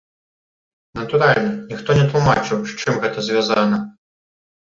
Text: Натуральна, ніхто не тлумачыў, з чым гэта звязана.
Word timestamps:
Натуральна, 0.99 1.51
ніхто 1.73 1.95
не 1.99 2.05
тлумачыў, 2.13 2.57
з 2.71 2.77
чым 2.85 2.95
гэта 3.03 3.27
звязана. 3.27 3.77